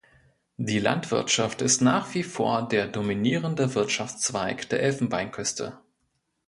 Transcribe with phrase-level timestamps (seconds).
[0.57, 5.77] Die Landwirtschaft ist nach wie vor der dominierende Wirtschaftszweig der Elfenbeinküste.